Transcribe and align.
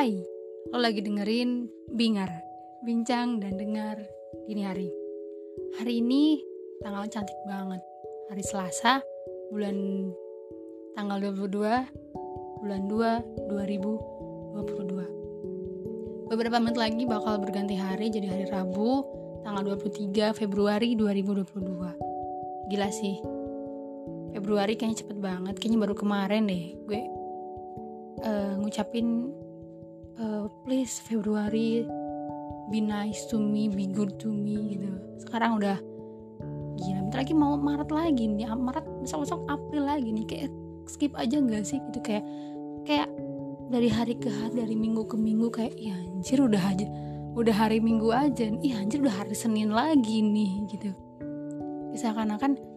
Hai, 0.00 0.16
lo 0.72 0.80
lagi 0.80 1.04
dengerin 1.04 1.68
Bingar, 1.92 2.32
Bincang 2.80 3.36
dan 3.36 3.60
Dengar 3.60 4.00
Dini 4.48 4.64
Hari. 4.64 4.88
Hari 5.76 6.00
ini 6.00 6.40
tanggal 6.80 7.04
cantik 7.12 7.36
banget. 7.44 7.84
Hari 8.32 8.40
Selasa, 8.40 9.04
bulan 9.52 10.08
tanggal 10.96 11.36
22, 11.36 11.52
bulan 12.64 12.88
2, 12.88 13.52
2022 13.52 16.32
Beberapa 16.32 16.56
menit 16.64 16.80
lagi 16.80 17.04
bakal 17.04 17.36
berganti 17.36 17.76
hari 17.76 18.08
jadi 18.08 18.32
hari 18.32 18.48
Rabu, 18.48 19.04
tanggal 19.44 19.76
23 19.76 20.32
Februari 20.32 20.96
2022 20.96 22.72
Gila 22.72 22.88
sih, 22.88 23.20
Februari 24.32 24.80
kayaknya 24.80 25.04
cepet 25.04 25.20
banget, 25.20 25.60
kayaknya 25.60 25.84
baru 25.84 25.92
kemarin 25.92 26.48
deh 26.48 26.72
gue 26.88 27.00
uh, 28.24 28.56
ngucapin 28.56 29.36
uh, 30.18 30.50
please 30.66 30.98
Februari 30.98 31.86
be 32.70 32.80
nice 32.82 33.26
to 33.30 33.38
me 33.38 33.70
be 33.70 33.86
good 33.86 34.18
to 34.18 34.30
me 34.30 34.74
gitu. 34.74 34.90
Sekarang 35.22 35.60
udah 35.60 35.78
gila 36.80 37.00
bentar 37.06 37.18
lagi 37.20 37.34
mau 37.36 37.54
Maret 37.60 37.90
lagi 37.92 38.24
nih 38.26 38.48
Maret 38.48 38.86
besok-besok 39.04 39.44
April 39.46 39.84
lagi 39.84 40.10
nih 40.10 40.26
kayak 40.26 40.50
skip 40.88 41.12
aja 41.14 41.36
nggak 41.38 41.62
sih 41.62 41.78
gitu 41.90 42.00
kayak 42.00 42.24
kayak 42.88 43.10
dari 43.70 43.86
hari 43.86 44.14
ke 44.18 44.26
hari 44.26 44.66
dari 44.66 44.74
minggu 44.74 45.06
ke 45.06 45.14
minggu 45.14 45.46
kayak 45.52 45.76
ya 45.78 45.94
anjir 45.94 46.42
udah 46.42 46.58
aja 46.58 46.86
udah 47.38 47.54
hari 47.54 47.78
minggu 47.78 48.10
aja 48.10 48.50
nih 48.50 48.74
anjir 48.74 48.98
udah 49.04 49.22
hari 49.22 49.34
Senin 49.36 49.70
lagi 49.70 50.22
nih 50.24 50.66
gitu. 50.66 50.90
Seakan-akan 51.94 52.69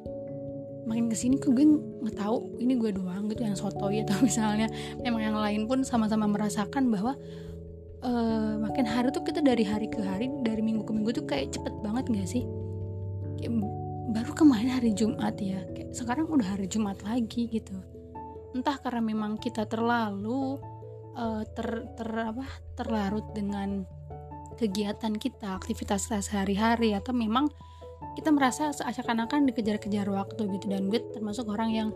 makin 0.83 1.07
ke 1.07 1.15
sini 1.15 1.39
kok 1.39 1.55
gue 1.55 1.63
nggak 2.03 2.17
tahu 2.19 2.59
ini 2.59 2.75
gue 2.75 2.91
doang 2.91 3.31
gitu 3.31 3.47
yang 3.47 3.55
sotoy 3.55 4.03
atau 4.03 4.19
misalnya 4.27 4.67
memang 4.99 5.21
yang 5.21 5.37
lain 5.37 5.61
pun 5.67 5.81
sama-sama 5.87 6.27
merasakan 6.27 6.91
bahwa 6.91 7.15
uh, 8.03 8.59
makin 8.59 8.83
hari 8.83 9.09
tuh 9.09 9.23
kita 9.23 9.39
dari 9.39 9.63
hari 9.63 9.87
ke 9.87 10.03
hari 10.03 10.27
dari 10.43 10.59
minggu 10.59 10.83
ke 10.83 10.91
minggu 10.91 11.11
tuh 11.15 11.25
kayak 11.25 11.55
cepet 11.55 11.73
banget 11.81 12.05
gak 12.11 12.27
sih? 12.27 12.43
Kayak 13.39 13.63
baru 14.13 14.31
kemarin 14.35 14.69
hari 14.77 14.91
Jumat 14.93 15.39
ya 15.39 15.63
kayak 15.71 15.95
sekarang 15.95 16.27
udah 16.27 16.55
hari 16.55 16.67
Jumat 16.67 16.99
lagi 17.07 17.47
gitu. 17.47 17.79
Entah 18.53 18.77
karena 18.77 19.01
memang 19.01 19.41
kita 19.41 19.65
terlalu 19.65 20.61
uh, 21.17 21.41
ter, 21.55 21.87
ter 21.97 22.09
apa 22.11 22.45
terlarut 22.77 23.25
dengan 23.33 23.87
kegiatan 24.59 25.17
kita 25.17 25.57
aktivitas 25.57 26.13
sehari-hari 26.13 26.93
atau 26.93 27.11
memang 27.15 27.49
kita 28.13 28.29
merasa 28.29 28.69
seakan-akan 28.69 29.49
dikejar-kejar 29.49 30.05
waktu 30.09 30.45
gitu. 30.57 30.65
Dan 30.69 30.87
gue 30.87 31.01
termasuk 31.13 31.49
orang 31.49 31.69
yang 31.73 31.89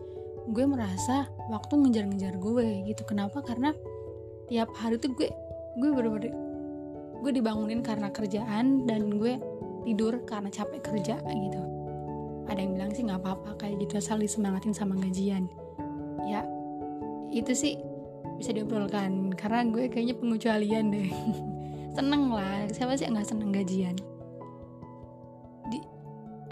gue 0.50 0.66
merasa 0.66 1.30
waktu 1.52 1.74
ngejar-ngejar 1.78 2.40
gue 2.40 2.68
gitu. 2.90 3.04
Kenapa? 3.06 3.44
Karena 3.46 3.76
tiap 4.48 4.72
hari 4.80 4.98
tuh 4.98 5.14
gue 5.14 5.30
gue 5.78 5.90
bener-bener 5.94 6.34
gue 7.22 7.32
dibangunin 7.34 7.84
karena 7.84 8.10
kerjaan 8.10 8.88
dan 8.88 9.20
gue 9.20 9.38
tidur 9.86 10.24
karena 10.26 10.50
capek 10.50 10.82
kerja 10.82 11.16
gitu. 11.22 11.62
Ada 12.48 12.60
yang 12.64 12.72
bilang 12.80 12.92
sih 12.96 13.04
nggak 13.04 13.22
apa-apa 13.22 13.60
kayak 13.60 13.84
gitu 13.84 14.00
asal 14.00 14.18
disemangatin 14.18 14.72
sama 14.72 14.96
gajian. 14.98 15.52
Ya 16.26 16.48
itu 17.30 17.52
sih 17.54 17.76
bisa 18.40 18.56
diobrolkan. 18.56 19.36
Karena 19.36 19.68
gue 19.68 19.92
kayaknya 19.92 20.16
pengecualian 20.16 20.86
deh. 20.90 21.12
Seneng 21.98 22.32
lah. 22.32 22.66
Siapa 22.72 22.94
sih 22.96 23.10
nggak 23.10 23.28
seneng 23.28 23.52
gajian 23.52 23.98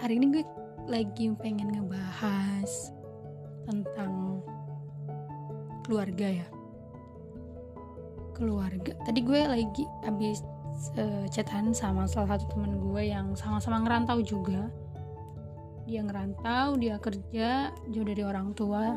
hari 0.06 0.22
ini 0.22 0.38
gue 0.38 0.44
lagi 0.86 1.34
pengen 1.42 1.66
ngebahas 1.66 2.94
tentang 3.66 4.38
keluarga 5.82 6.30
ya. 6.30 6.46
Keluarga. 8.30 8.94
Tadi 9.02 9.18
gue 9.18 9.40
lagi 9.42 9.82
habis 10.06 10.46
uh, 10.94 11.26
chatan 11.26 11.74
sama 11.74 12.06
salah 12.06 12.38
satu 12.38 12.54
temen 12.54 12.78
gue 12.78 13.02
yang 13.02 13.34
sama-sama 13.34 13.82
ngerantau 13.82 14.22
juga. 14.22 14.70
Dia 15.90 16.06
ngerantau 16.06 16.78
dia 16.78 17.02
kerja 17.02 17.74
jauh 17.90 18.06
dari 18.06 18.22
orang 18.22 18.54
tua. 18.54 18.94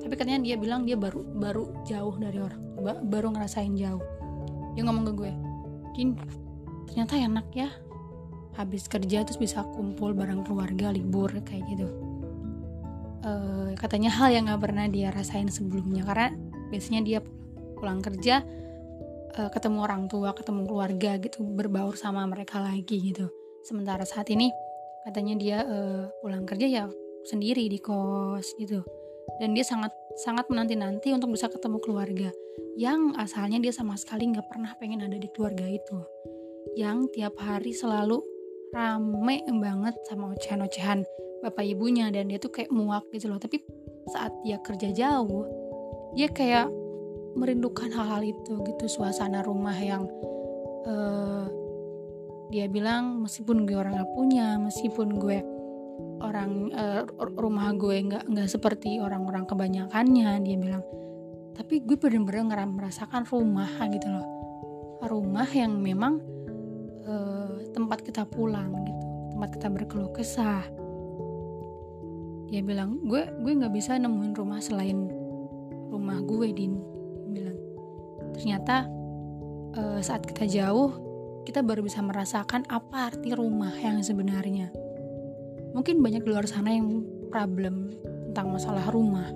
Tapi 0.00 0.14
katanya 0.16 0.48
dia 0.48 0.56
bilang 0.56 0.88
dia 0.88 0.96
baru 0.96 1.28
baru 1.28 1.76
jauh 1.84 2.16
dari 2.16 2.40
orang 2.40 2.60
baru 3.04 3.36
ngerasain 3.36 3.76
jauh. 3.76 4.00
Dia 4.72 4.80
ngomong 4.80 5.04
ke 5.04 5.12
gue 5.12 5.32
Din 5.92 6.16
ternyata 6.88 7.20
enak 7.20 7.52
ya 7.52 7.68
habis 8.58 8.90
kerja 8.90 9.22
terus 9.22 9.38
bisa 9.38 9.62
kumpul 9.62 10.12
bareng 10.18 10.42
keluarga 10.42 10.90
libur 10.90 11.30
kayak 11.46 11.62
gitu. 11.70 11.88
Uh, 13.22 13.70
katanya 13.78 14.10
hal 14.10 14.34
yang 14.34 14.50
nggak 14.50 14.62
pernah 14.62 14.86
dia 14.90 15.14
rasain 15.14 15.46
sebelumnya 15.46 16.02
karena 16.02 16.34
biasanya 16.74 17.00
dia 17.06 17.18
pulang 17.78 18.02
kerja 18.02 18.42
uh, 19.38 19.50
ketemu 19.54 19.78
orang 19.86 20.10
tua 20.10 20.34
ketemu 20.34 20.66
keluarga 20.66 21.10
gitu 21.22 21.46
berbaur 21.46 21.94
sama 21.94 22.26
mereka 22.26 22.58
lagi 22.58 22.98
gitu. 22.98 23.30
Sementara 23.62 24.02
saat 24.02 24.26
ini 24.34 24.50
katanya 25.06 25.34
dia 25.38 25.58
uh, 25.62 26.10
pulang 26.18 26.42
kerja 26.42 26.66
ya 26.66 26.84
sendiri 27.22 27.70
di 27.70 27.78
kos 27.78 28.58
gitu. 28.58 28.82
Dan 29.38 29.54
dia 29.54 29.62
sangat 29.62 29.94
sangat 30.18 30.50
menanti 30.50 30.74
nanti 30.74 31.14
untuk 31.14 31.30
bisa 31.30 31.46
ketemu 31.46 31.78
keluarga 31.78 32.30
yang 32.74 33.14
asalnya 33.14 33.62
dia 33.62 33.70
sama 33.70 33.94
sekali 33.94 34.26
nggak 34.34 34.50
pernah 34.50 34.74
pengen 34.82 35.06
ada 35.06 35.14
di 35.14 35.30
keluarga 35.30 35.62
itu. 35.68 35.98
Yang 36.74 37.14
tiap 37.14 37.38
hari 37.38 37.70
selalu 37.70 38.37
rame 38.74 39.42
banget 39.48 39.94
sama 40.08 40.32
ocehan-ocehan 40.36 41.04
bapak 41.40 41.64
ibunya 41.64 42.10
dan 42.10 42.28
dia 42.28 42.38
tuh 42.42 42.50
kayak 42.50 42.70
muak 42.74 43.06
gitu 43.14 43.30
loh. 43.30 43.38
Tapi 43.38 43.62
saat 44.10 44.32
dia 44.42 44.58
kerja 44.60 44.90
jauh 44.90 45.44
dia 46.16 46.28
kayak 46.32 46.68
merindukan 47.36 47.92
hal-hal 47.92 48.24
itu 48.24 48.58
gitu 48.64 48.84
suasana 48.88 49.44
rumah 49.44 49.76
yang 49.76 50.08
uh, 50.88 51.46
dia 52.48 52.64
bilang 52.66 53.20
meskipun 53.20 53.68
gue 53.68 53.76
orang 53.76 54.00
gak 54.00 54.12
punya 54.16 54.56
meskipun 54.56 55.20
gue 55.20 55.38
orang 56.24 56.72
uh, 56.72 57.04
rumah 57.36 57.70
gue 57.76 57.94
nggak 58.08 58.24
nggak 58.26 58.48
seperti 58.48 58.98
orang-orang 58.98 59.44
kebanyakannya 59.46 60.42
dia 60.42 60.56
bilang. 60.58 60.82
Tapi 61.54 61.82
gue 61.82 61.98
bener-bener 61.98 62.46
merasakan 62.70 63.26
rumah 63.26 63.66
gitu 63.90 64.06
loh. 64.06 64.26
Rumah 65.02 65.50
yang 65.54 65.78
memang 65.78 66.22
tempat 67.78 68.02
kita 68.02 68.26
pulang 68.26 68.74
gitu 68.82 69.08
tempat 69.38 69.54
kita 69.54 69.70
berkeluh 69.70 70.10
kesah. 70.10 70.66
Dia 72.50 72.58
bilang 72.58 72.98
gue 73.06 73.22
gue 73.22 73.52
nggak 73.54 73.70
bisa 73.70 73.94
nemuin 73.94 74.34
rumah 74.34 74.58
selain 74.58 75.06
rumah 75.94 76.18
gue 76.26 76.50
din. 76.50 76.74
Dia 77.22 77.30
bilang. 77.30 77.58
Ternyata 78.34 78.76
uh, 79.78 80.02
saat 80.02 80.26
kita 80.26 80.42
jauh 80.50 80.90
kita 81.46 81.62
baru 81.62 81.86
bisa 81.86 82.02
merasakan 82.02 82.66
apa 82.66 83.14
arti 83.14 83.30
rumah 83.30 83.70
yang 83.78 84.02
sebenarnya. 84.02 84.74
Mungkin 85.70 86.02
banyak 86.02 86.26
di 86.26 86.30
luar 86.34 86.50
sana 86.50 86.74
yang 86.74 87.06
problem 87.30 87.94
tentang 88.02 88.58
masalah 88.58 88.90
rumah. 88.90 89.30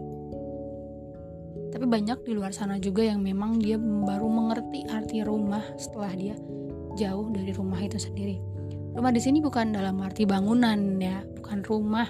Tapi 1.70 1.86
banyak 1.86 2.26
di 2.26 2.34
luar 2.34 2.50
sana 2.50 2.82
juga 2.82 3.06
yang 3.06 3.22
memang 3.22 3.62
dia 3.62 3.78
baru 3.78 4.26
mengerti 4.26 4.82
arti 4.90 5.22
rumah 5.22 5.62
setelah 5.78 6.10
dia 6.10 6.34
jauh 6.98 7.28
dari 7.32 7.52
rumah 7.54 7.80
itu 7.80 7.96
sendiri. 7.96 8.40
Rumah 8.92 9.12
di 9.12 9.20
sini 9.24 9.40
bukan 9.40 9.72
dalam 9.72 10.00
arti 10.04 10.28
bangunan 10.28 11.00
ya, 11.00 11.24
bukan 11.40 11.64
rumah 11.64 12.08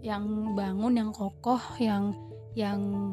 yang 0.00 0.54
bangun 0.56 0.96
yang 0.96 1.10
kokoh 1.10 1.60
yang 1.76 2.14
yang 2.54 3.12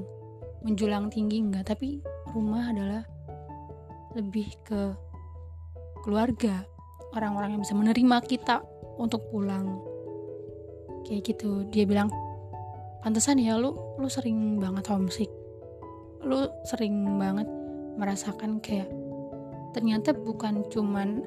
menjulang 0.61 1.09
tinggi 1.09 1.41
enggak, 1.41 1.73
tapi 1.73 2.01
rumah 2.31 2.69
adalah 2.69 3.03
lebih 4.13 4.49
ke 4.65 4.93
keluarga, 6.05 6.65
orang-orang 7.13 7.57
yang 7.57 7.61
bisa 7.65 7.75
menerima 7.77 8.17
kita 8.25 8.61
untuk 8.97 9.25
pulang. 9.29 9.77
Kayak 11.05 11.33
gitu. 11.33 11.65
Dia 11.69 11.85
bilang, 11.85 12.09
"Pantesan 13.01 13.41
ya 13.41 13.57
lu 13.57 13.73
lu 13.97 14.07
sering 14.09 14.62
banget 14.62 14.89
homesick. 14.89 15.30
Lu 16.25 16.50
sering 16.65 17.18
banget 17.18 17.45
merasakan 17.97 18.62
kayak 18.62 18.89
ternyata 19.75 20.16
bukan 20.16 20.68
cuman 20.72 21.25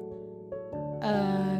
uh, 1.01 1.59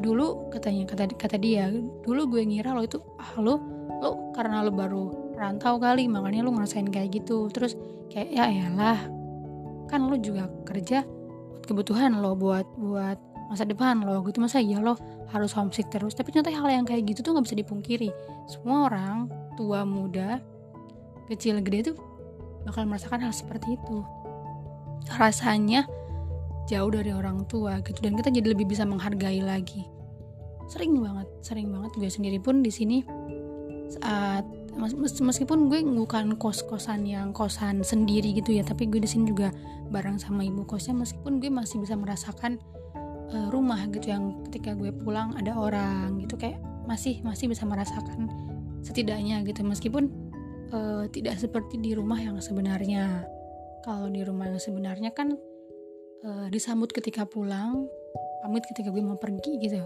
dulu 0.00 0.52
katanya 0.52 0.84
kata 0.84 1.16
kata 1.16 1.36
dia 1.40 1.72
dulu 2.04 2.28
gue 2.36 2.42
ngira 2.44 2.76
lo 2.76 2.84
itu 2.84 3.00
ah 3.16 3.32
lo 3.40 3.56
lo 4.04 4.34
karena 4.36 4.60
lo 4.60 4.70
baru 4.74 5.04
rantau 5.34 5.80
kali 5.80 6.06
makanya 6.06 6.46
lo 6.46 6.54
ngerasain 6.54 6.88
kayak 6.88 7.22
gitu. 7.22 7.50
Terus 7.50 7.74
kayak 8.12 8.30
ya 8.30 8.44
elah 8.48 9.00
kan 9.90 10.06
lo 10.06 10.16
juga 10.18 10.48
kerja 10.68 11.02
buat 11.54 11.64
kebutuhan 11.66 12.18
lo 12.18 12.36
buat 12.38 12.66
buat 12.78 13.18
masa 13.50 13.64
depan 13.64 14.04
lo. 14.04 14.22
Gitu 14.26 14.38
masa 14.38 14.62
iya 14.62 14.78
lo 14.78 14.96
harus 15.32 15.56
homesick 15.56 15.90
terus? 15.90 16.14
Tapi 16.14 16.30
ternyata 16.30 16.54
hal 16.54 16.68
yang 16.70 16.86
kayak 16.86 17.08
gitu 17.08 17.20
tuh 17.24 17.32
nggak 17.34 17.46
bisa 17.50 17.56
dipungkiri. 17.58 18.10
Semua 18.46 18.92
orang 18.92 19.32
tua 19.58 19.82
muda 19.82 20.38
kecil 21.32 21.64
gede 21.64 21.94
tuh 21.94 21.96
bakal 22.68 22.84
merasakan 22.84 23.24
hal 23.24 23.32
seperti 23.32 23.80
itu. 23.80 24.04
Rasanya 25.16 25.84
jauh 26.70 26.90
dari 26.90 27.12
orang 27.12 27.44
tua 27.46 27.80
gitu. 27.84 27.98
Dan 28.00 28.16
kita 28.16 28.32
jadi 28.32 28.52
lebih 28.52 28.68
bisa 28.68 28.84
menghargai 28.84 29.40
lagi. 29.44 29.84
Sering 30.68 30.96
banget 30.96 31.28
sering 31.44 31.68
banget 31.68 31.92
gue 31.96 32.08
sendiri 32.08 32.40
pun 32.40 32.64
di 32.64 32.72
sini 32.72 33.04
saat 34.00 34.48
meskipun 35.20 35.68
gue 35.70 35.84
bukan 35.84 36.40
kos 36.40 36.64
kosan 36.66 37.04
yang 37.04 37.36
kosan 37.36 37.84
sendiri 37.84 38.32
gitu 38.34 38.56
ya 38.56 38.64
tapi 38.64 38.88
gue 38.88 38.98
di 38.98 39.06
sini 39.06 39.30
juga 39.30 39.52
bareng 39.92 40.18
sama 40.18 40.42
ibu 40.42 40.64
kosnya 40.66 40.96
meskipun 40.96 41.38
gue 41.38 41.52
masih 41.52 41.78
bisa 41.84 41.94
merasakan 41.94 42.58
uh, 43.30 43.52
rumah 43.52 43.86
gitu 43.92 44.10
yang 44.10 44.40
ketika 44.48 44.72
gue 44.74 44.90
pulang 44.90 45.36
ada 45.36 45.54
orang 45.54 46.18
gitu 46.18 46.34
kayak 46.40 46.58
masih 46.88 47.20
masih 47.24 47.48
bisa 47.48 47.64
merasakan 47.64 48.28
setidaknya 48.84 49.40
gitu. 49.48 49.64
Meskipun 49.64 50.12
uh, 50.70 51.08
tidak 51.08 51.40
seperti 51.40 51.80
di 51.80 51.96
rumah 51.96 52.20
yang 52.20 52.36
sebenarnya. 52.38 53.24
Kalau 53.84 54.08
di 54.08 54.24
rumah 54.24 54.48
yang 54.48 54.60
sebenarnya 54.60 55.12
kan 55.12 55.36
uh, 56.24 56.46
disambut 56.48 56.90
ketika 56.90 57.28
pulang 57.28 57.86
pamit 58.40 58.64
ketika 58.68 58.92
gue 58.92 59.00
mau 59.04 59.20
pergi 59.20 59.60
gitu. 59.60 59.80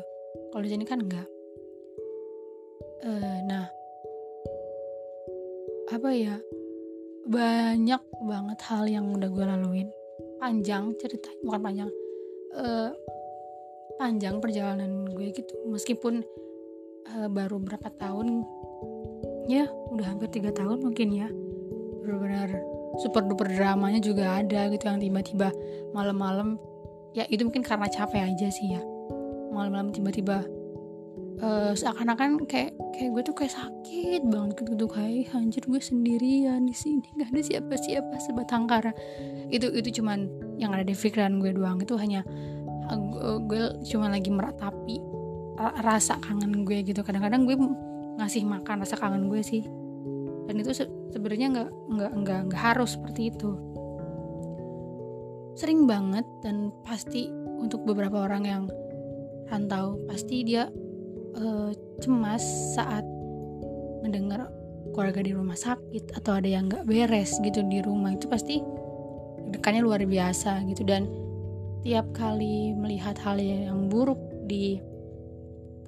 Kalau 0.51 0.63
di 0.63 0.71
sini 0.71 0.85
kan 0.87 1.03
enggak. 1.03 1.29
Uh, 2.99 3.39
nah 3.47 3.71
apa 5.89 6.11
ya 6.13 6.35
banyak 7.29 8.03
banget 8.27 8.59
hal 8.67 8.85
yang 8.91 9.15
udah 9.15 9.29
gue 9.31 9.45
laluin. 9.45 9.89
Panjang 10.39 10.95
cerita 10.99 11.31
bukan 11.43 11.61
panjang. 11.63 11.91
Uh, 12.55 12.91
panjang 13.99 14.43
perjalanan 14.43 15.07
gue 15.11 15.31
gitu. 15.35 15.55
Meskipun 15.71 16.23
uh, 17.15 17.29
baru 17.31 17.63
berapa 17.63 17.91
tahun 17.99 18.43
ya 19.47 19.71
udah 19.95 20.07
hampir 20.07 20.31
tiga 20.35 20.51
tahun 20.51 20.83
mungkin 20.83 21.09
ya. 21.15 21.29
Benar-benar 22.03 22.78
super 22.97 23.23
duper 23.29 23.53
dramanya 23.53 24.01
juga 24.01 24.41
ada 24.41 24.73
gitu 24.73 24.89
yang 24.89 25.01
tiba-tiba 25.03 25.53
malam-malam 25.93 26.57
ya 27.13 27.29
itu 27.29 27.45
mungkin 27.45 27.61
karena 27.61 27.89
capek 27.89 28.33
aja 28.33 28.49
sih 28.49 28.73
ya. 28.73 28.83
Malam-malam 29.53 29.93
tiba-tiba 29.93 30.47
uh, 31.43 31.73
seakan-akan 31.75 32.47
kayak 32.49 32.73
kayak 32.95 33.11
gue 33.15 33.23
tuh 33.27 33.35
kayak 33.37 33.53
sakit 33.53 34.23
banget 34.27 34.57
gitu 34.65 34.87
kayak 34.87 35.31
anjir 35.35 35.63
gue 35.67 35.81
sendirian 35.83 36.67
di 36.67 36.75
sini 36.75 37.07
nggak 37.15 37.31
ada 37.35 37.43
siapa-siapa 37.43 38.15
sebatang 38.23 38.67
kara 38.67 38.93
itu 39.51 39.71
itu 39.75 40.03
cuman 40.03 40.31
yang 40.59 40.75
ada 40.75 40.85
di 40.85 40.95
pikiran 40.95 41.39
gue 41.39 41.55
doang. 41.55 41.79
Itu 41.83 41.97
hanya 41.97 42.23
uh, 42.91 43.39
gue 43.43 43.83
cuma 43.87 44.11
lagi 44.11 44.31
meratapi 44.31 44.99
rasa 45.83 46.19
kangen 46.23 46.63
gue 46.63 46.87
gitu. 46.87 47.03
Kadang-kadang 47.03 47.47
gue 47.47 47.57
ngasih 48.19 48.47
makan 48.47 48.83
rasa 48.87 48.95
kangen 48.99 49.27
gue 49.27 49.43
sih. 49.43 49.67
Dan 50.47 50.55
itu 50.63 50.71
sebenarnya 51.13 51.49
nggak 51.53 51.71
nggak 51.71 52.13
nggak 52.25 52.41
nggak 52.53 52.63
harus 52.63 52.97
seperti 52.97 53.33
itu. 53.33 53.51
Sering 55.59 55.91
banget 55.91 56.27
dan 56.45 56.71
pasti 56.87 57.27
untuk 57.59 57.83
beberapa 57.83 58.23
orang 58.23 58.43
yang 58.47 58.65
rantau 59.51 59.99
pasti 60.07 60.47
dia 60.47 60.71
uh, 61.35 61.71
cemas 61.99 62.45
saat 62.79 63.03
mendengar 64.05 64.47
keluarga 64.95 65.21
di 65.25 65.33
rumah 65.35 65.59
sakit 65.59 66.15
atau 66.15 66.39
ada 66.39 66.47
yang 66.47 66.71
nggak 66.71 66.87
beres 66.87 67.41
gitu 67.43 67.65
di 67.67 67.83
rumah. 67.83 68.15
Itu 68.15 68.31
pasti 68.31 68.63
dekannya 69.51 69.83
luar 69.83 70.05
biasa 70.07 70.63
gitu. 70.71 70.87
Dan 70.87 71.09
tiap 71.83 72.11
kali 72.15 72.75
melihat 72.77 73.19
hal 73.23 73.41
yang 73.41 73.91
buruk 73.91 74.19
di 74.47 74.79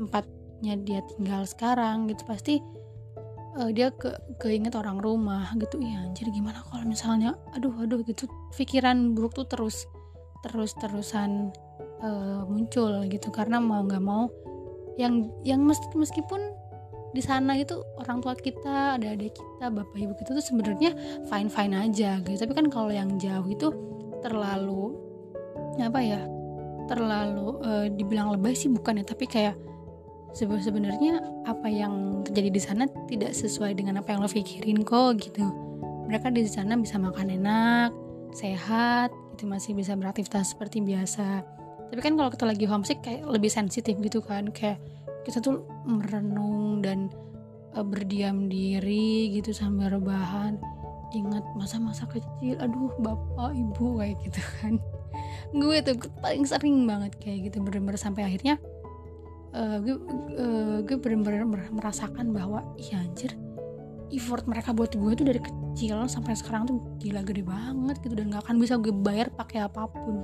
tempatnya 0.01 0.75
dia 0.81 1.01
tinggal 1.15 1.45
sekarang 1.45 2.09
gitu 2.09 2.25
pasti 2.25 2.59
uh, 3.59 3.71
dia 3.71 3.91
ke 3.95 4.11
keinget 4.39 4.77
orang 4.79 4.99
rumah 5.03 5.51
gitu 5.59 5.81
ya 5.83 6.07
anjir 6.07 6.31
gimana 6.31 6.63
kalau 6.69 6.85
misalnya 6.87 7.35
aduh 7.57 7.73
aduh 7.83 8.03
gitu. 8.07 8.31
Pikiran 8.55 9.15
buruk 9.17 9.35
tuh 9.35 9.47
terus 9.49 9.87
terus 10.45 10.77
terusan 10.79 11.51
uh, 12.03 12.43
muncul 12.47 13.07
gitu. 13.09 13.29
Karena 13.33 13.59
mau 13.59 13.83
nggak 13.83 14.05
mau 14.05 14.31
yang 14.99 15.31
yang 15.47 15.65
meskipun 15.97 16.53
di 17.11 17.23
sana 17.25 17.59
itu 17.59 17.83
orang 17.99 18.23
tua 18.23 18.39
kita 18.39 18.95
ada 18.95 19.19
adik 19.19 19.35
kita 19.35 19.67
bapak 19.67 19.99
ibu 19.99 20.15
kita 20.15 20.31
tuh 20.31 20.45
sebenarnya 20.45 20.95
fine 21.27 21.51
fine 21.51 21.75
aja 21.75 22.23
gitu. 22.23 22.39
Tapi 22.39 22.53
kan 22.55 22.67
kalau 22.71 22.93
yang 22.95 23.19
jauh 23.19 23.47
itu 23.51 23.73
terlalu 24.23 24.95
apa 25.81 26.01
ya 26.05 26.21
terlalu 26.87 27.57
uh, 27.65 27.87
dibilang 27.89 28.35
lebay 28.35 28.55
sih 28.55 28.71
bukan 28.71 29.01
ya. 29.01 29.05
Tapi 29.07 29.25
kayak 29.27 29.70
sebenarnya 30.35 31.23
apa 31.47 31.67
yang 31.67 32.23
terjadi 32.27 32.51
di 32.51 32.61
sana 32.63 32.85
tidak 33.11 33.35
sesuai 33.35 33.75
dengan 33.75 33.99
apa 34.01 34.15
yang 34.15 34.23
lo 34.23 34.31
pikirin 34.31 34.87
kok 34.87 35.19
gitu. 35.19 35.45
Mereka 36.07 36.31
di 36.35 36.47
sana 36.47 36.75
bisa 36.79 36.99
makan 36.99 37.35
enak 37.39 37.91
sehat 38.35 39.11
itu 39.35 39.47
masih 39.47 39.73
bisa 39.75 39.97
beraktivitas 39.99 40.55
seperti 40.55 40.83
biasa. 40.85 41.43
Tapi 41.91 42.01
kan 42.03 42.15
kalau 42.15 42.31
kita 42.31 42.45
lagi 42.47 42.65
homesick 42.71 43.03
kayak 43.03 43.27
lebih 43.27 43.51
sensitif 43.51 43.99
gitu 43.99 44.23
kan 44.23 44.51
kayak 44.55 44.79
kita 45.27 45.43
tuh 45.43 45.67
merenung 45.85 46.81
dan 46.81 47.11
uh, 47.75 47.83
berdiam 47.83 48.47
diri 48.47 49.35
gitu 49.35 49.51
sambil 49.51 49.91
rebahan. 49.91 50.61
Ingat 51.11 51.43
masa-masa 51.59 52.07
kecil 52.07 52.55
aduh 52.63 52.95
bapak 53.03 53.51
ibu 53.59 53.99
kayak 53.99 54.17
gitu 54.23 54.43
kan. 54.63 54.79
Gue 55.61 55.83
tuh 55.83 55.99
paling 56.23 56.47
sering 56.47 56.87
banget 56.87 57.19
kayak 57.19 57.51
gitu 57.51 57.59
bener-bener 57.59 57.99
sampai 57.99 58.31
akhirnya 58.31 58.63
uh, 59.55 59.77
gue 59.83 59.97
uh, 60.39 60.79
gue 60.85 60.97
bener-bener 60.99 61.47
merasakan 61.71 62.31
bahwa 62.35 62.63
iya 62.79 63.03
anjir 63.03 63.35
effort 64.11 64.45
mereka 64.51 64.75
buat 64.75 64.91
gue 64.91 65.13
tuh 65.15 65.27
dari 65.27 65.39
kecil 65.39 66.11
sampai 66.11 66.35
sekarang 66.35 66.67
tuh 66.67 66.83
gila 66.99 67.23
gede 67.23 67.47
banget 67.47 67.97
gitu 68.03 68.15
dan 68.19 68.35
gak 68.35 68.43
akan 68.47 68.59
bisa 68.59 68.75
gue 68.77 68.91
bayar 68.91 69.31
pakai 69.31 69.65
apa 69.71 69.87
pun. 69.87 70.17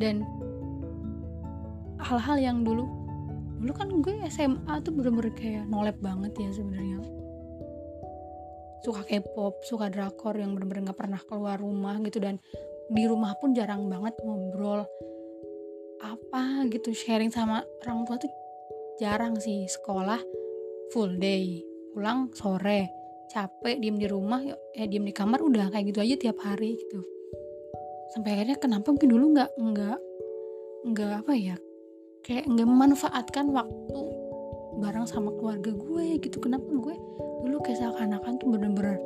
Dan 0.00 0.24
hal-hal 2.00 2.38
yang 2.40 2.62
dulu 2.64 2.86
dulu 3.60 3.72
kan 3.76 3.88
gue 4.00 4.14
SMA 4.32 4.80
tuh 4.80 4.94
bener-bener 4.94 5.34
kayak 5.36 5.66
nolep 5.68 5.98
banget 6.00 6.32
ya 6.38 6.50
sebenarnya. 6.54 7.02
Suka 8.80 9.04
K-pop, 9.04 9.60
suka 9.66 9.92
drakor 9.92 10.32
yang 10.38 10.56
bener-bener 10.56 10.94
gak 10.94 11.04
pernah 11.04 11.20
keluar 11.20 11.60
rumah 11.60 12.00
gitu 12.06 12.22
dan 12.22 12.40
di 12.90 13.04
rumah 13.04 13.36
pun 13.36 13.52
jarang 13.52 13.90
banget 13.90 14.16
ngobrol 14.24 14.86
apa 16.16 16.66
gitu. 16.70 16.90
Sharing 16.90 17.30
sama 17.30 17.62
orang 17.86 18.06
tua 18.06 18.16
tuh 18.18 18.32
jarang 18.98 19.38
sih. 19.38 19.66
Sekolah 19.70 20.20
full 20.90 21.16
day 21.22 21.62
pulang 21.90 22.30
sore 22.34 22.90
capek 23.30 23.78
diem 23.78 23.98
di 23.98 24.06
rumah 24.10 24.42
eh 24.74 24.86
diem 24.90 25.06
di 25.06 25.14
kamar 25.14 25.38
udah 25.38 25.70
kayak 25.70 25.94
gitu 25.94 25.98
aja 26.02 26.14
tiap 26.18 26.38
hari 26.42 26.74
gitu. 26.78 27.00
Sampai 28.10 28.34
akhirnya 28.34 28.58
kenapa 28.58 28.90
mungkin 28.90 29.10
dulu 29.10 29.24
nggak 29.38 29.50
nggak 29.54 29.98
nggak 30.90 31.10
apa 31.22 31.32
ya 31.38 31.56
kayak 32.26 32.50
nggak 32.50 32.66
memanfaatkan 32.66 33.54
waktu 33.54 34.00
bareng 34.82 35.06
sama 35.06 35.30
keluarga 35.38 35.70
gue 35.70 36.18
gitu. 36.18 36.42
Kenapa 36.42 36.66
gue 36.66 36.94
dulu 37.46 37.56
kayak 37.62 37.78
seakan-akan 37.78 38.38
tuh 38.42 38.48
bener-bener 38.50 38.98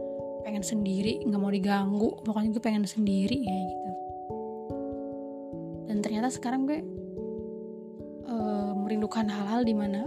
pengen 0.45 0.61
sendiri 0.61 1.25
nggak 1.25 1.41
mau 1.41 1.49
diganggu 1.49 2.21
pokoknya 2.21 2.53
gue 2.53 2.63
pengen 2.63 2.85
sendiri 2.85 3.33
ya 3.33 3.59
gitu 3.65 3.91
ternyata 6.05 6.29
sekarang 6.29 6.69
gue 6.69 6.85
uh, 8.29 8.77
merindukan 8.77 9.25
hal-hal 9.25 9.65
di 9.65 9.73
mana 9.73 10.05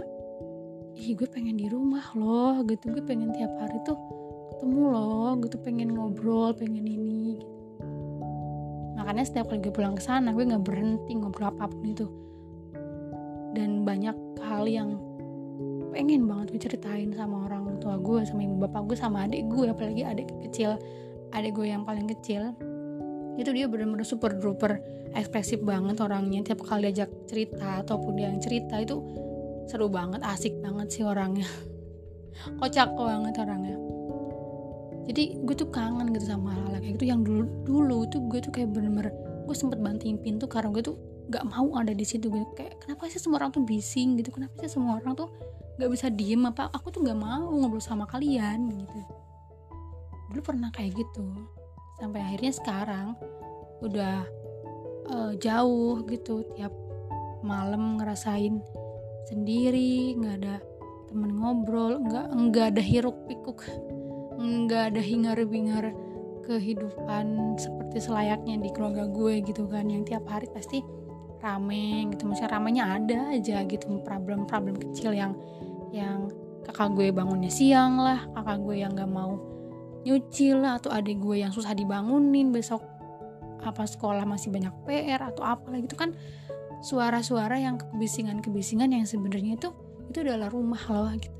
ih 0.94 1.18
gue 1.18 1.26
pengen 1.26 1.58
di 1.58 1.66
rumah 1.66 2.14
loh 2.14 2.62
gitu. 2.70 2.94
Gue 2.94 3.02
pengen 3.02 3.34
tiap 3.34 3.50
hari 3.58 3.82
tuh 3.82 3.98
ketemu 4.54 4.94
loh 4.94 5.34
gitu. 5.42 5.58
Pengen 5.58 5.98
ngobrol 5.98 6.54
pengen 6.54 6.86
ini 6.86 7.42
gitu. 7.42 7.46
Makanya 8.94 9.26
setiap 9.26 9.50
kali 9.50 9.58
gue 9.58 9.74
pulang 9.74 9.98
ke 9.98 10.02
sana 10.06 10.30
gue 10.30 10.46
nggak 10.46 10.62
berhenti 10.62 11.18
ngobrol 11.18 11.50
apa 11.50 11.66
pun 11.66 11.82
itu. 11.82 12.06
Dan 13.58 13.82
banyak 13.82 14.14
hal 14.38 14.70
yang 14.70 15.02
pengen 15.90 16.30
banget 16.30 16.54
gue 16.54 16.60
ceritain 16.62 17.10
sama 17.10 17.50
orang 17.50 17.82
tua 17.82 17.98
gue 17.98 18.22
sama 18.22 18.46
ibu 18.46 18.54
bapak 18.62 18.86
gue 18.86 18.96
sama 18.98 19.26
adik 19.26 19.50
gue 19.50 19.66
apalagi 19.66 20.06
adik 20.06 20.30
kecil 20.46 20.78
adik 21.34 21.58
gue 21.58 21.66
yang 21.66 21.82
paling 21.82 22.06
kecil 22.06 22.54
itu 23.38 23.54
dia 23.54 23.70
bener-bener 23.70 24.02
super 24.02 24.34
duper 24.34 24.82
ekspresif 25.14 25.62
banget 25.62 26.02
orangnya. 26.02 26.42
Tiap 26.42 26.66
kali 26.66 26.90
diajak 26.90 27.08
cerita 27.30 27.86
ataupun 27.86 28.18
dia 28.18 28.26
yang 28.26 28.42
cerita 28.42 28.82
itu 28.82 28.98
seru 29.70 29.86
banget 29.86 30.20
asik 30.26 30.58
banget 30.58 30.90
sih 30.90 31.06
orangnya. 31.06 31.46
Kocak 32.60 32.98
banget 32.98 33.34
orangnya. 33.38 33.78
Jadi 35.08 35.40
gue 35.40 35.54
tuh 35.56 35.70
kangen 35.72 36.12
gitu 36.12 36.28
sama 36.28 36.52
hal-hal 36.52 36.82
kayak 36.82 36.94
gitu. 36.98 37.06
Yang 37.06 37.20
dulu 37.30 37.42
dulu 37.64 37.98
tuh 38.10 38.20
gue 38.26 38.38
tuh 38.42 38.52
kayak 38.52 38.74
bener-bener 38.74 39.14
gue 39.46 39.56
sempet 39.56 39.78
banting 39.80 40.18
pintu 40.20 40.44
karena 40.50 40.68
gue 40.74 40.84
tuh 40.84 40.98
gak 41.30 41.46
mau 41.46 41.78
ada 41.78 41.94
di 41.94 42.04
situ. 42.04 42.28
Gue 42.28 42.42
kayak 42.58 42.84
kenapa 42.84 43.06
sih 43.06 43.22
semua 43.22 43.46
orang 43.46 43.54
tuh 43.54 43.62
bising? 43.62 44.18
Gitu. 44.18 44.34
Kenapa 44.34 44.66
sih 44.66 44.74
semua 44.74 44.98
orang 44.98 45.14
tuh 45.14 45.30
gak 45.78 45.88
bisa 45.88 46.10
diem? 46.10 46.42
Apa 46.42 46.74
aku 46.74 46.90
tuh 46.90 47.06
gak 47.06 47.16
mau 47.16 47.48
ngobrol 47.48 47.80
sama 47.80 48.04
kalian? 48.04 48.68
Gitu. 48.68 48.98
Dulu 50.28 50.40
pernah 50.44 50.68
kayak 50.68 50.92
gitu 50.92 51.24
sampai 51.98 52.20
akhirnya 52.22 52.52
sekarang 52.54 53.08
udah 53.82 54.26
uh, 55.10 55.32
jauh 55.38 56.02
gitu 56.06 56.46
tiap 56.54 56.72
malam 57.42 57.98
ngerasain 57.98 58.58
sendiri 59.30 60.16
nggak 60.18 60.34
ada 60.42 60.56
temen 61.10 61.36
ngobrol 61.38 62.02
nggak 62.02 62.26
nggak 62.32 62.66
ada 62.74 62.82
hiruk 62.82 63.16
pikuk 63.30 63.62
nggak 64.38 64.94
ada 64.94 65.02
hingar-bingar 65.02 65.94
kehidupan 66.48 67.58
seperti 67.60 68.08
selayaknya 68.08 68.56
di 68.56 68.72
keluarga 68.72 69.04
gue 69.04 69.44
gitu 69.44 69.68
kan. 69.68 69.84
Yang 69.84 70.16
tiap 70.16 70.24
hari 70.32 70.48
pasti 70.48 70.80
rame 71.38 72.08
gitu 72.10 72.26
maksudnya 72.26 72.50
ramenya 72.50 72.84
ada 72.98 73.18
aja 73.30 73.62
gitu 73.62 74.02
problem-problem 74.02 74.74
kecil 74.74 75.14
yang 75.14 75.38
yang 75.94 76.26
kakak 76.66 76.98
gue 76.98 77.14
bangunnya 77.14 77.46
siang 77.46 78.02
lah 78.02 78.26
kakak 78.34 78.58
gue 78.66 78.76
yang 78.82 78.90
gak 78.98 79.06
mau 79.06 79.38
nyuci 80.08 80.56
lah 80.56 80.80
atau 80.80 80.88
adik 80.88 81.20
gue 81.20 81.44
yang 81.44 81.52
susah 81.52 81.76
dibangunin 81.76 82.48
besok 82.48 82.80
apa 83.60 83.84
sekolah 83.84 84.24
masih 84.24 84.48
banyak 84.48 84.72
PR 84.88 85.20
atau 85.20 85.44
apa 85.44 85.68
lagi 85.68 85.84
itu 85.84 85.98
kan. 86.00 86.16
Suara-suara 86.78 87.58
yang 87.58 87.76
kebisingan-kebisingan 87.76 88.94
yang 88.94 89.04
sebenarnya 89.04 89.58
itu 89.58 89.68
itu 90.08 90.24
adalah 90.24 90.48
rumah 90.48 90.80
loh 90.88 91.12
gitu. 91.18 91.36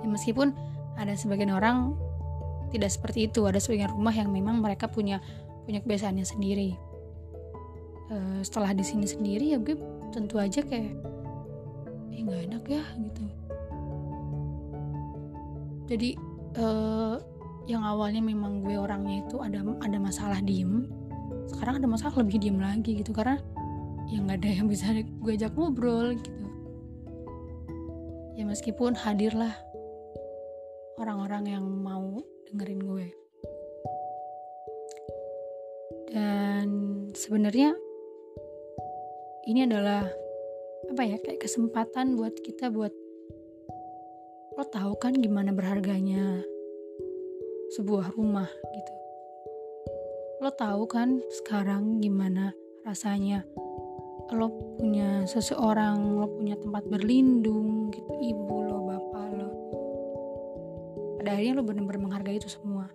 Ya 0.00 0.08
meskipun 0.08 0.56
ada 0.96 1.12
sebagian 1.12 1.52
orang 1.52 1.98
tidak 2.72 2.94
seperti 2.94 3.28
itu 3.28 3.44
ada 3.44 3.60
sebagian 3.60 3.92
rumah 3.92 4.14
yang 4.14 4.32
memang 4.32 4.62
mereka 4.62 4.88
punya 4.88 5.20
punya 5.68 5.82
kebiasaannya 5.82 6.24
sendiri. 6.24 6.78
Uh, 8.06 8.38
setelah 8.46 8.70
di 8.70 8.86
sini 8.86 9.04
sendiri 9.04 9.52
ya 9.52 9.58
gue 9.58 9.74
tentu 10.14 10.38
aja 10.38 10.62
kayak 10.62 10.94
eh 12.14 12.22
nggak 12.22 12.42
enak 12.46 12.64
ya 12.70 12.82
gitu. 13.02 13.22
Jadi 15.86 16.35
uh, 16.58 17.16
yang 17.66 17.82
awalnya 17.82 18.22
memang 18.22 18.62
gue 18.62 18.78
orangnya 18.78 19.26
itu 19.26 19.42
ada 19.42 19.58
ada 19.82 19.98
masalah 19.98 20.38
diem 20.40 20.86
sekarang 21.50 21.82
ada 21.82 21.88
masalah 21.88 22.14
lebih 22.22 22.42
diem 22.42 22.58
lagi 22.58 22.98
gitu 22.98 23.14
karena 23.14 23.38
ya 24.06 24.22
nggak 24.22 24.38
ada 24.42 24.50
yang 24.50 24.66
bisa 24.70 24.86
gue 25.02 25.32
ajak 25.34 25.54
ngobrol 25.54 26.14
gitu. 26.14 26.44
Ya 28.36 28.44
meskipun 28.44 28.92
hadirlah 28.94 29.54
orang-orang 31.00 31.56
yang 31.56 31.64
mau 31.64 32.20
dengerin 32.50 32.80
gue. 32.84 33.08
Dan 36.12 36.68
sebenarnya 37.16 37.74
ini 39.48 39.66
adalah 39.66 40.06
apa 40.86 41.02
ya 41.02 41.18
kayak 41.18 41.42
kesempatan 41.42 42.14
buat 42.14 42.36
kita 42.44 42.70
buat 42.70 42.92
tahu 44.70 44.98
kan 44.98 45.14
gimana 45.14 45.54
berharganya 45.54 46.42
sebuah 47.78 48.14
rumah 48.18 48.50
gitu. 48.50 48.92
Lo 50.42 50.50
tahu 50.52 50.90
kan 50.90 51.22
sekarang 51.42 52.02
gimana 52.02 52.50
rasanya 52.82 53.46
lo 54.34 54.50
punya 54.74 55.22
seseorang 55.22 56.18
lo 56.18 56.26
punya 56.34 56.58
tempat 56.58 56.82
berlindung 56.90 57.94
gitu 57.94 58.10
ibu 58.18 58.56
lo 58.66 58.78
bapak 58.90 59.26
lo. 59.38 59.50
Pada 61.22 61.30
akhirnya 61.38 61.54
lo 61.58 61.62
benar-benar 61.62 62.02
menghargai 62.02 62.42
itu 62.42 62.50
semua 62.50 62.90